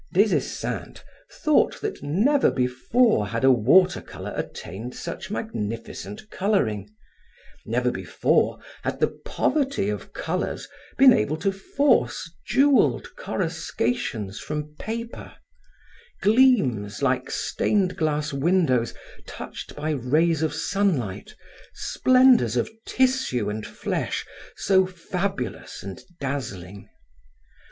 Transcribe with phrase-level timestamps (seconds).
[0.13, 1.03] Des Esseintes
[1.43, 6.89] thought that never before had a water color attained such magnificent coloring;
[7.67, 10.67] never before had the poverty of colors
[10.97, 15.33] been able to force jeweled corruscations from paper,
[16.23, 18.95] gleams like stained glass windows
[19.27, 21.35] touched by rays of sunlight,
[21.75, 24.25] splendors of tissue and flesh
[24.55, 26.89] so fabulous and dazzling.